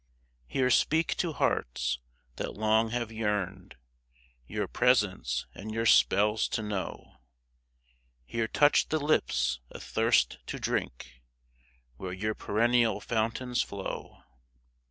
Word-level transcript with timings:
Here 0.47 0.71
speak 0.71 1.15
to 1.17 1.33
hearts 1.33 1.99
that 2.37 2.55
long 2.57 2.89
have 2.89 3.11
yearned 3.11 3.75
Your 4.47 4.67
presence 4.67 5.45
and 5.53 5.71
your 5.71 5.85
spells 5.85 6.47
to 6.47 6.63
know; 6.63 7.19
Here 8.25 8.47
touch 8.47 8.89
the 8.89 8.97
lips 8.99 9.59
athirst 9.71 10.39
to 10.47 10.57
drink 10.57 11.21
Where 11.97 12.13
your 12.13 12.33
perennial 12.33 12.99
fountains 12.99 13.61
flow. 13.61 14.23